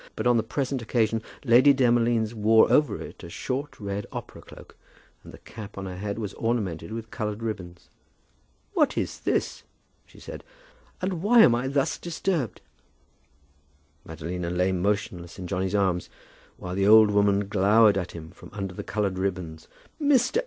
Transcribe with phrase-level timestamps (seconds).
[0.15, 4.75] But on the present occasion Lady Demolines wore over it a short red opera cloak,
[5.23, 7.87] and the cap on her head was ornamented with coloured ribbons.
[8.73, 9.61] "What is this,"
[10.07, 10.43] she said,
[11.03, 12.61] "and why am I thus disturbed?"
[14.03, 16.09] Madalina lay motionless in Johnny's arms,
[16.57, 19.67] while the old woman glowered at him from under the coloured ribbons.
[20.01, 20.39] "Mr.